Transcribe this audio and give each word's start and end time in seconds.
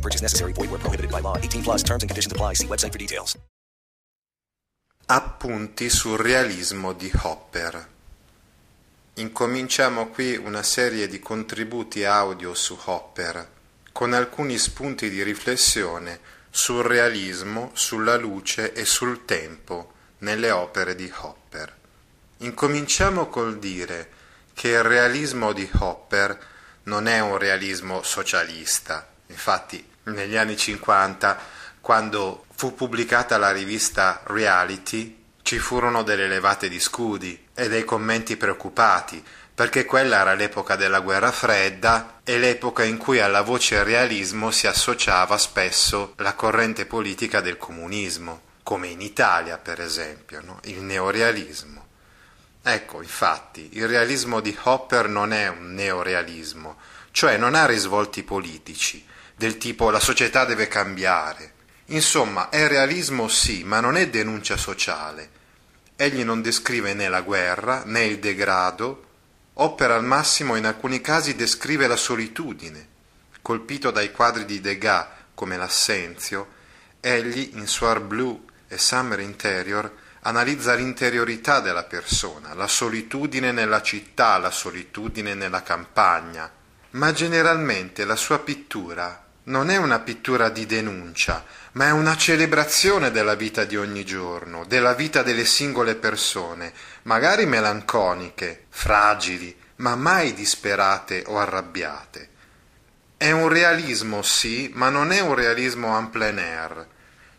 Purchase 0.00 0.22
necessary. 0.22 0.52
Void 0.52 0.70
where 0.70 0.80
prohibited 0.80 1.10
by 1.10 1.20
law. 1.20 1.36
18 1.36 1.62
plus 1.62 1.82
terms 1.82 2.02
and 2.02 2.08
conditions 2.08 2.32
apply. 2.32 2.54
See 2.54 2.66
website 2.66 2.92
for 2.92 2.98
details. 2.98 3.36
Appunti 5.06 5.90
sul 5.90 6.18
realismo 6.18 6.92
di 6.92 7.10
Hopper. 7.22 7.88
Incominciamo 9.14 10.06
qui 10.06 10.36
una 10.36 10.62
serie 10.62 11.08
di 11.08 11.18
contributi 11.18 12.04
audio 12.04 12.54
su 12.54 12.78
Hopper, 12.84 13.48
con 13.90 14.12
alcuni 14.12 14.56
spunti 14.56 15.10
di 15.10 15.24
riflessione 15.24 16.20
sul 16.48 16.84
realismo, 16.84 17.72
sulla 17.74 18.16
luce 18.16 18.72
e 18.72 18.84
sul 18.84 19.24
tempo 19.24 19.92
nelle 20.18 20.52
opere 20.52 20.94
di 20.94 21.12
Hopper. 21.14 21.76
Incominciamo 22.38 23.26
col 23.28 23.58
dire 23.58 24.10
che 24.54 24.68
il 24.68 24.82
realismo 24.84 25.52
di 25.52 25.68
Hopper 25.80 26.38
non 26.84 27.08
è 27.08 27.18
un 27.18 27.36
realismo 27.36 28.02
socialista. 28.02 29.06
Infatti, 29.26 29.86
negli 30.04 30.36
anni 30.36 30.56
50, 30.56 31.38
quando 31.80 32.44
fu 32.54 32.74
pubblicata 32.74 33.36
la 33.38 33.52
rivista 33.52 34.20
Reality, 34.24 35.18
ci 35.42 35.58
furono 35.58 36.02
delle 36.02 36.28
levate 36.28 36.68
di 36.68 36.78
scudi 36.78 37.48
e 37.54 37.68
dei 37.68 37.84
commenti 37.84 38.36
preoccupati, 38.36 39.22
perché 39.54 39.84
quella 39.84 40.20
era 40.20 40.34
l'epoca 40.34 40.76
della 40.76 41.00
guerra 41.00 41.32
fredda 41.32 42.20
e 42.24 42.38
l'epoca 42.38 42.84
in 42.84 42.96
cui 42.96 43.20
alla 43.20 43.42
voce 43.42 43.82
realismo 43.82 44.50
si 44.50 44.66
associava 44.66 45.36
spesso 45.36 46.14
la 46.16 46.34
corrente 46.34 46.86
politica 46.86 47.40
del 47.40 47.56
comunismo, 47.56 48.42
come 48.62 48.88
in 48.88 49.00
Italia 49.00 49.58
per 49.58 49.80
esempio, 49.80 50.40
no? 50.42 50.60
il 50.64 50.80
neorealismo. 50.80 51.88
Ecco, 52.62 53.02
infatti, 53.02 53.70
il 53.72 53.88
realismo 53.88 54.40
di 54.40 54.56
Hopper 54.62 55.08
non 55.08 55.32
è 55.32 55.48
un 55.48 55.72
neorealismo, 55.74 56.76
cioè 57.10 57.36
non 57.36 57.54
ha 57.54 57.66
risvolti 57.66 58.22
politici, 58.22 59.04
del 59.40 59.56
tipo 59.56 59.88
la 59.88 60.00
società 60.00 60.44
deve 60.44 60.68
cambiare. 60.68 61.52
Insomma, 61.86 62.50
è 62.50 62.68
realismo 62.68 63.26
sì, 63.26 63.64
ma 63.64 63.80
non 63.80 63.96
è 63.96 64.10
denuncia 64.10 64.58
sociale. 64.58 65.30
Egli 65.96 66.22
non 66.24 66.42
descrive 66.42 66.92
né 66.92 67.08
la 67.08 67.22
guerra 67.22 67.84
né 67.86 68.04
il 68.04 68.18
degrado, 68.18 69.06
o 69.54 69.74
per 69.74 69.92
al 69.92 70.04
massimo 70.04 70.56
in 70.56 70.66
alcuni 70.66 71.00
casi 71.00 71.36
descrive 71.36 71.86
la 71.86 71.96
solitudine. 71.96 72.86
Colpito 73.40 73.90
dai 73.90 74.12
quadri 74.12 74.44
di 74.44 74.60
Degas 74.60 75.06
come 75.32 75.56
l'Assenzio, 75.56 76.48
egli 77.00 77.52
in 77.54 77.66
Soir 77.66 78.02
Blue 78.02 78.40
e 78.68 78.76
Summer 78.76 79.20
Interior 79.20 79.90
analizza 80.20 80.74
l'interiorità 80.74 81.60
della 81.60 81.84
persona, 81.84 82.52
la 82.52 82.68
solitudine 82.68 83.52
nella 83.52 83.80
città, 83.80 84.36
la 84.36 84.50
solitudine 84.50 85.32
nella 85.32 85.62
campagna, 85.62 86.52
ma 86.90 87.12
generalmente 87.12 88.04
la 88.04 88.16
sua 88.16 88.40
pittura 88.40 89.28
non 89.50 89.68
è 89.68 89.76
una 89.76 89.98
pittura 89.98 90.48
di 90.48 90.64
denuncia, 90.64 91.44
ma 91.72 91.88
è 91.88 91.90
una 91.90 92.16
celebrazione 92.16 93.10
della 93.10 93.34
vita 93.34 93.64
di 93.64 93.76
ogni 93.76 94.04
giorno, 94.04 94.64
della 94.64 94.94
vita 94.94 95.22
delle 95.22 95.44
singole 95.44 95.96
persone, 95.96 96.72
magari 97.02 97.46
melanconiche, 97.46 98.66
fragili, 98.68 99.54
ma 99.76 99.96
mai 99.96 100.34
disperate 100.34 101.24
o 101.26 101.38
arrabbiate. 101.38 102.28
È 103.16 103.30
un 103.32 103.48
realismo, 103.48 104.22
sì, 104.22 104.70
ma 104.72 104.88
non 104.88 105.10
è 105.10 105.20
un 105.20 105.34
realismo 105.34 105.98
en 105.98 106.10
plein 106.10 106.38
air. 106.38 106.86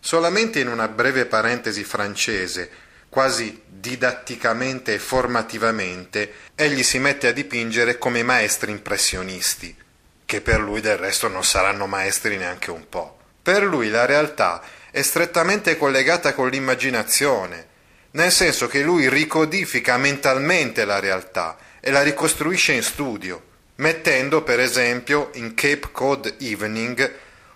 Solamente 0.01 0.59
in 0.59 0.67
una 0.67 0.89
breve 0.89 1.25
parentesi 1.25 1.85
francese, 1.85 2.69
quasi 3.07 3.61
didatticamente 3.67 4.95
e 4.95 4.99
formativamente, 4.99 6.33
egli 6.55 6.83
si 6.83 6.99
mette 6.99 7.27
a 7.27 7.31
dipingere 7.31 7.97
come 7.97 8.21
maestri 8.21 8.71
impressionisti, 8.71 9.75
che 10.31 10.39
per 10.39 10.61
lui 10.61 10.79
del 10.79 10.95
resto 10.95 11.27
non 11.27 11.43
saranno 11.43 11.87
maestri 11.87 12.37
neanche 12.37 12.71
un 12.71 12.87
po'. 12.87 13.17
Per 13.43 13.63
lui 13.63 13.89
la 13.89 14.05
realtà 14.05 14.61
è 14.89 15.01
strettamente 15.01 15.75
collegata 15.75 16.33
con 16.33 16.47
l'immaginazione, 16.47 17.67
nel 18.11 18.31
senso 18.31 18.67
che 18.67 18.81
lui 18.81 19.09
ricodifica 19.09 19.97
mentalmente 19.97 20.85
la 20.85 21.01
realtà 21.01 21.57
e 21.81 21.91
la 21.91 22.01
ricostruisce 22.01 22.71
in 22.71 22.81
studio, 22.81 23.43
mettendo 23.75 24.41
per 24.41 24.61
esempio 24.61 25.31
in 25.33 25.53
Cape 25.53 25.89
Cod 25.91 26.35
Evening 26.39 27.13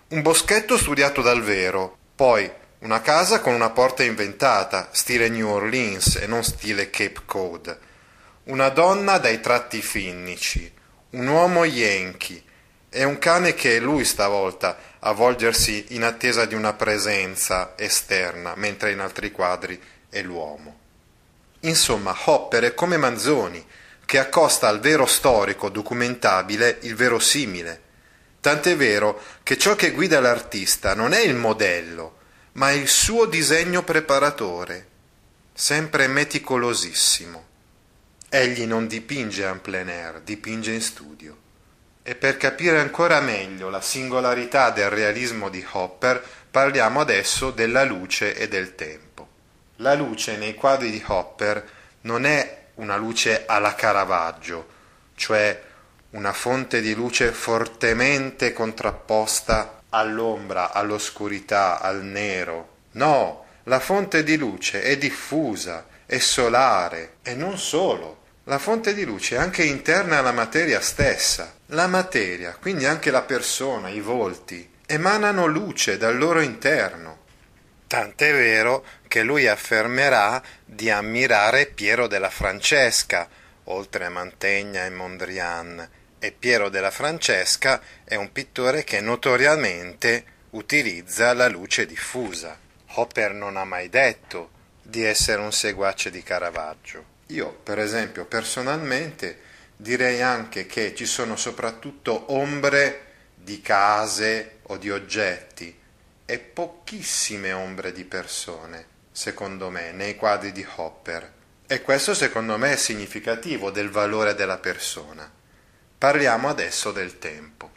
un 0.08 0.20
boschetto 0.20 0.76
studiato 0.76 1.22
dal 1.22 1.42
vero, 1.42 1.96
poi 2.14 2.50
una 2.80 3.00
casa 3.00 3.40
con 3.40 3.54
una 3.54 3.70
porta 3.70 4.02
inventata, 4.02 4.90
stile 4.92 5.30
New 5.30 5.48
Orleans 5.48 6.16
e 6.16 6.26
non 6.26 6.44
stile 6.44 6.90
Cape 6.90 7.22
Cod, 7.24 7.78
una 8.44 8.68
donna 8.68 9.16
dai 9.16 9.40
tratti 9.40 9.80
finnici, 9.80 10.70
un 11.12 11.26
uomo 11.26 11.64
yankee 11.64 12.44
e 12.96 13.04
un 13.04 13.18
cane 13.18 13.52
che 13.52 13.76
è 13.76 13.78
lui 13.78 14.06
stavolta 14.06 14.78
a 15.00 15.12
volgersi 15.12 15.88
in 15.90 16.02
attesa 16.02 16.46
di 16.46 16.54
una 16.54 16.72
presenza 16.72 17.74
esterna, 17.76 18.54
mentre 18.56 18.90
in 18.90 19.00
altri 19.00 19.30
quadri 19.30 19.78
è 20.08 20.22
l'uomo. 20.22 20.78
Insomma, 21.60 22.16
Hopper 22.24 22.64
è 22.64 22.74
come 22.74 22.96
Manzoni, 22.96 23.62
che 24.06 24.18
accosta 24.18 24.68
al 24.68 24.80
vero 24.80 25.04
storico 25.04 25.68
documentabile 25.68 26.78
il 26.82 26.94
verosimile. 26.94 27.82
Tant'è 28.40 28.74
vero 28.76 29.20
che 29.42 29.58
ciò 29.58 29.76
che 29.76 29.90
guida 29.90 30.18
l'artista 30.18 30.94
non 30.94 31.12
è 31.12 31.20
il 31.20 31.34
modello, 31.34 32.16
ma 32.52 32.70
il 32.70 32.88
suo 32.88 33.26
disegno 33.26 33.82
preparatore, 33.82 34.86
sempre 35.52 36.06
meticolosissimo. 36.06 37.44
Egli 38.30 38.64
non 38.64 38.86
dipinge 38.86 39.44
en 39.44 39.60
plein 39.60 39.90
air, 39.90 40.22
dipinge 40.22 40.72
in 40.72 40.80
studio. 40.80 41.44
E 42.08 42.14
per 42.14 42.36
capire 42.36 42.78
ancora 42.78 43.20
meglio 43.20 43.68
la 43.68 43.80
singolarità 43.80 44.70
del 44.70 44.90
realismo 44.90 45.48
di 45.48 45.66
Hopper, 45.72 46.22
parliamo 46.48 47.00
adesso 47.00 47.50
della 47.50 47.82
luce 47.82 48.36
e 48.36 48.46
del 48.46 48.76
tempo. 48.76 49.26
La 49.78 49.94
luce 49.94 50.36
nei 50.36 50.54
quadri 50.54 50.92
di 50.92 51.02
Hopper 51.04 51.68
non 52.02 52.24
è 52.24 52.66
una 52.74 52.96
luce 52.96 53.42
alla 53.44 53.74
Caravaggio, 53.74 54.68
cioè 55.16 55.60
una 56.10 56.32
fonte 56.32 56.80
di 56.80 56.94
luce 56.94 57.32
fortemente 57.32 58.52
contrapposta 58.52 59.82
all'ombra, 59.88 60.72
all'oscurità, 60.72 61.80
al 61.80 62.04
nero. 62.04 62.74
No, 62.92 63.46
la 63.64 63.80
fonte 63.80 64.22
di 64.22 64.36
luce 64.36 64.80
è 64.80 64.96
diffusa, 64.96 65.84
è 66.06 66.18
solare 66.18 67.16
e 67.22 67.34
non 67.34 67.58
solo. 67.58 68.25
La 68.48 68.60
fonte 68.60 68.94
di 68.94 69.04
luce 69.04 69.34
è 69.34 69.38
anche 69.40 69.64
interna 69.64 70.18
alla 70.18 70.30
materia 70.30 70.80
stessa. 70.80 71.56
La 71.70 71.88
materia, 71.88 72.56
quindi 72.60 72.86
anche 72.86 73.10
la 73.10 73.22
persona, 73.22 73.88
i 73.88 73.98
volti, 73.98 74.70
emanano 74.86 75.46
luce 75.46 75.96
dal 75.96 76.16
loro 76.16 76.40
interno. 76.40 77.24
Tant'è 77.88 78.30
vero 78.30 78.86
che 79.08 79.24
lui 79.24 79.48
affermerà 79.48 80.40
di 80.64 80.88
ammirare 80.88 81.66
Piero 81.66 82.06
della 82.06 82.30
Francesca, 82.30 83.28
oltre 83.64 84.04
a 84.04 84.10
Mantegna 84.10 84.84
e 84.84 84.90
Mondrian, 84.90 85.88
e 86.20 86.30
Piero 86.30 86.68
della 86.68 86.92
Francesca 86.92 87.80
è 88.04 88.14
un 88.14 88.30
pittore 88.30 88.84
che 88.84 89.00
notoriamente 89.00 90.24
utilizza 90.50 91.32
la 91.32 91.48
luce 91.48 91.84
diffusa. 91.84 92.56
Hopper 92.94 93.32
non 93.32 93.56
ha 93.56 93.64
mai 93.64 93.88
detto 93.88 94.50
di 94.82 95.02
essere 95.02 95.40
un 95.42 95.50
seguace 95.50 96.12
di 96.12 96.22
Caravaggio. 96.22 97.15
Io, 97.28 97.52
per 97.52 97.78
esempio, 97.78 98.24
personalmente 98.24 99.40
direi 99.76 100.22
anche 100.22 100.66
che 100.66 100.94
ci 100.94 101.06
sono 101.06 101.36
soprattutto 101.36 102.32
ombre 102.32 103.04
di 103.34 103.60
case 103.60 104.58
o 104.62 104.76
di 104.76 104.90
oggetti 104.90 105.76
e 106.24 106.38
pochissime 106.38 107.52
ombre 107.52 107.92
di 107.92 108.04
persone, 108.04 108.86
secondo 109.12 109.70
me, 109.70 109.92
nei 109.92 110.16
quadri 110.16 110.52
di 110.52 110.66
Hopper. 110.76 111.32
E 111.66 111.82
questo 111.82 112.14
secondo 112.14 112.56
me 112.56 112.72
è 112.72 112.76
significativo 112.76 113.70
del 113.70 113.90
valore 113.90 114.34
della 114.34 114.58
persona. 114.58 115.30
Parliamo 115.98 116.48
adesso 116.48 116.92
del 116.92 117.18
tempo. 117.18 117.70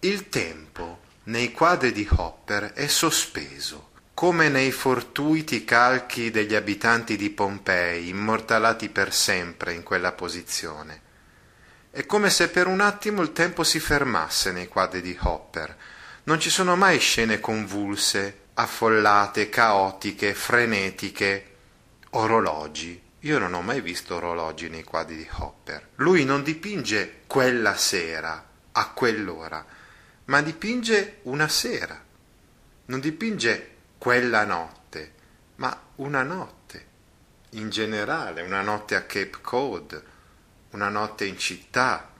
Il 0.00 0.28
tempo 0.28 1.00
nei 1.24 1.52
quadri 1.52 1.92
di 1.92 2.08
Hopper 2.10 2.72
è 2.72 2.86
sospeso, 2.86 3.89
come 4.20 4.50
nei 4.50 4.70
fortuiti 4.70 5.64
calchi 5.64 6.30
degli 6.30 6.54
abitanti 6.54 7.16
di 7.16 7.30
Pompei, 7.30 8.10
immortalati 8.10 8.90
per 8.90 9.14
sempre 9.14 9.72
in 9.72 9.82
quella 9.82 10.12
posizione. 10.12 11.00
È 11.90 12.04
come 12.04 12.28
se 12.28 12.50
per 12.50 12.66
un 12.66 12.82
attimo 12.82 13.22
il 13.22 13.32
tempo 13.32 13.64
si 13.64 13.80
fermasse 13.80 14.52
nei 14.52 14.68
quadri 14.68 15.00
di 15.00 15.16
Hopper. 15.18 15.74
Non 16.24 16.38
ci 16.38 16.50
sono 16.50 16.76
mai 16.76 16.98
scene 16.98 17.40
convulse, 17.40 18.40
affollate, 18.52 19.48
caotiche, 19.48 20.34
frenetiche, 20.34 21.54
orologi. 22.10 23.00
Io 23.20 23.38
non 23.38 23.54
ho 23.54 23.62
mai 23.62 23.80
visto 23.80 24.16
orologi 24.16 24.68
nei 24.68 24.84
quadri 24.84 25.16
di 25.16 25.28
Hopper. 25.30 25.92
Lui 25.94 26.26
non 26.26 26.42
dipinge 26.42 27.20
quella 27.26 27.74
sera, 27.74 28.46
a 28.72 28.90
quell'ora, 28.90 29.64
ma 30.26 30.42
dipinge 30.42 31.20
una 31.22 31.48
sera. 31.48 31.98
Non 32.84 33.00
dipinge 33.00 33.78
quella 34.00 34.46
notte, 34.46 35.12
ma 35.56 35.78
una 35.96 36.22
notte. 36.22 36.86
In 37.50 37.68
generale, 37.68 38.40
una 38.40 38.62
notte 38.62 38.94
a 38.94 39.02
Cape 39.02 39.42
Cod, 39.42 40.02
una 40.70 40.88
notte 40.88 41.26
in 41.26 41.36
città. 41.36 42.10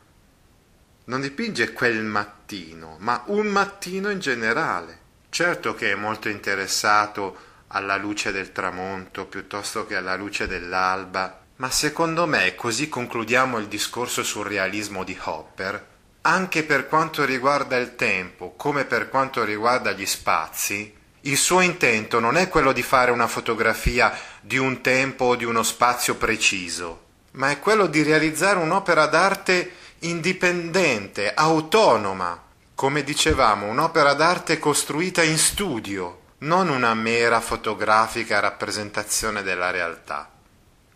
Non 1.05 1.23
dipinge 1.23 1.73
quel 1.73 2.05
mattino, 2.05 2.97
ma 2.99 3.23
un 3.29 3.47
mattino 3.47 4.11
in 4.11 4.19
generale. 4.19 4.99
Certo 5.31 5.75
che 5.75 5.93
è 5.93 5.95
molto 5.95 6.29
interessato 6.29 7.49
alla 7.69 7.97
luce 7.97 8.31
del 8.31 8.53
tramonto 8.53 9.25
piuttosto 9.25 9.87
che 9.87 9.97
alla 9.97 10.17
luce 10.17 10.47
dell'alba, 10.47 11.41
ma 11.57 11.71
secondo 11.71 12.27
me, 12.27 12.55
così 12.55 12.91
concludiamo 12.91 13.57
il 13.57 13.69
discorso 13.69 14.23
sul 14.23 14.45
realismo 14.45 15.03
di 15.03 15.19
Hopper, 15.19 15.87
anche 16.21 16.63
per 16.63 16.89
quanto 16.89 17.25
riguarda 17.25 17.79
il 17.79 17.97
tempo, 17.97 18.53
come 18.55 18.85
per 18.85 19.09
quanto 19.09 19.45
riguarda 19.45 19.93
gli 19.93 20.05
spazi, 20.05 20.99
il 21.23 21.37
suo 21.37 21.61
intento 21.61 22.19
non 22.19 22.37
è 22.37 22.49
quello 22.49 22.73
di 22.73 22.83
fare 22.83 23.11
una 23.11 23.27
fotografia 23.27 24.17
di 24.41 24.57
un 24.57 24.81
tempo 24.81 25.27
o 25.27 25.37
di 25.37 25.45
uno 25.45 25.63
spazio 25.63 26.15
preciso, 26.15 27.05
ma 27.33 27.51
è 27.51 27.59
quello 27.59 27.87
di 27.87 28.03
realizzare 28.03 28.59
un'opera 28.59 29.07
d'arte 29.07 29.73
indipendente, 30.01 31.35
autonoma, 31.35 32.43
come 32.75 33.03
dicevamo, 33.05 33.67
un'opera 33.67 34.15
d'arte 34.15 34.59
costruita 34.59 35.23
in 35.23 35.37
studio, 35.37 36.21
non 36.39 36.71
una 36.71 36.95
mera 36.95 37.41
fotografica 37.41 38.41
rappresentazione 38.41 39.43
della 39.43 39.71
realtà. 39.71 40.31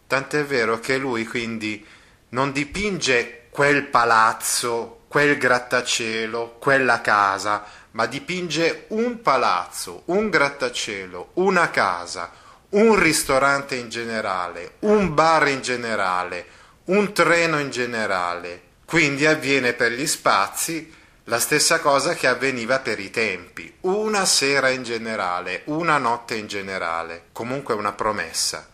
Tant'è 0.07 0.45
vero 0.45 0.81
che 0.81 0.97
lui 0.97 1.27
quindi 1.27 1.85
non 2.31 2.51
dipinge 2.53 3.49
quel 3.51 3.85
palazzo, 3.85 5.03
quel 5.09 5.37
grattacielo, 5.37 6.57
quella 6.59 7.01
casa, 7.03 7.63
ma 7.95 8.07
dipinge 8.07 8.87
un 8.89 9.23
palazzo, 9.23 10.03
un 10.07 10.29
grattacielo, 10.29 11.31
una 11.35 11.71
casa, 11.71 12.33
un 12.71 12.99
ristorante 12.99 13.77
in 13.77 13.89
generale, 13.89 14.75
un 14.81 15.15
bar 15.15 15.49
in 15.49 15.63
generale, 15.63 16.47
un 16.87 17.13
treno 17.13 17.61
in 17.61 17.71
generale. 17.71 18.63
Quindi 18.85 19.27
avviene 19.27 19.75
per 19.75 19.93
gli 19.93 20.07
spazi 20.07 20.93
la 21.25 21.39
stessa 21.39 21.79
cosa 21.79 22.15
che 22.15 22.27
avveniva 22.27 22.81
per 22.81 22.99
i 22.99 23.11
tempi, 23.11 23.73
una 23.83 24.25
sera 24.25 24.71
in 24.71 24.83
generale, 24.83 25.63
una 25.67 25.97
notte 25.97 26.35
in 26.35 26.49
generale, 26.49 27.27
comunque 27.33 27.75
una 27.75 27.93
promessa. 27.93 28.69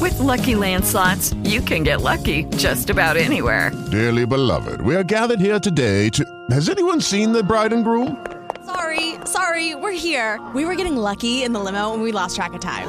With 0.00 0.18
lucky 0.18 0.54
landslots, 0.54 1.34
you 1.44 1.62
can 1.62 1.84
get 1.84 2.00
lucky 2.00 2.44
just 2.56 2.90
about 2.90 3.16
anywhere. 3.16 3.70
Dearly 3.90 4.26
beloved, 4.26 4.80
we 4.80 4.96
are 4.96 5.04
gathered 5.04 5.40
here 5.40 5.60
today 5.60 6.08
to. 6.10 6.24
Has 6.50 6.68
anyone 6.68 7.00
seen 7.00 7.32
the 7.32 7.42
bride 7.42 7.72
and 7.72 7.84
groom? 7.84 8.16
Sorry, 8.64 9.16
sorry, 9.24 9.74
we're 9.74 9.92
here. 9.92 10.40
We 10.54 10.64
were 10.64 10.74
getting 10.74 10.96
lucky 10.96 11.44
in 11.44 11.52
the 11.52 11.60
limo 11.60 11.92
and 11.92 12.02
we 12.02 12.10
lost 12.10 12.36
track 12.36 12.54
of 12.54 12.60
time. 12.60 12.88